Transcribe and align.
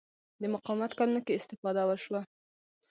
د 0.41 0.43
مقاومت 0.53 0.91
کلونو 0.97 1.21
کې 1.25 1.37
استفاده 1.39 1.81
وشوه 1.85 2.21